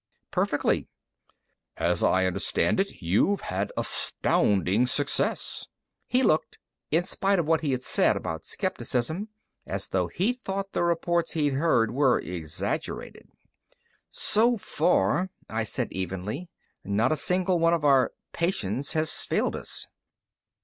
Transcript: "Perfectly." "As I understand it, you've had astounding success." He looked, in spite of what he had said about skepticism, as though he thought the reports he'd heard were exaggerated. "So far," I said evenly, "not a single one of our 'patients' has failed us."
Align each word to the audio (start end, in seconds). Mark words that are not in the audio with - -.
"Perfectly." 0.31 0.87
"As 1.77 2.03
I 2.03 2.25
understand 2.25 2.79
it, 2.79 3.03
you've 3.03 3.41
had 3.41 3.71
astounding 3.77 4.87
success." 4.87 5.67
He 6.07 6.23
looked, 6.23 6.57
in 6.89 7.03
spite 7.03 7.37
of 7.37 7.45
what 7.45 7.61
he 7.61 7.71
had 7.71 7.83
said 7.83 8.17
about 8.17 8.43
skepticism, 8.43 9.27
as 9.67 9.89
though 9.89 10.07
he 10.07 10.33
thought 10.33 10.73
the 10.73 10.81
reports 10.83 11.33
he'd 11.33 11.53
heard 11.53 11.93
were 11.93 12.17
exaggerated. 12.19 13.29
"So 14.09 14.57
far," 14.57 15.29
I 15.47 15.63
said 15.63 15.93
evenly, 15.93 16.49
"not 16.83 17.11
a 17.11 17.15
single 17.15 17.59
one 17.59 17.75
of 17.75 17.85
our 17.85 18.11
'patients' 18.33 18.93
has 18.93 19.11
failed 19.13 19.55
us." 19.55 19.85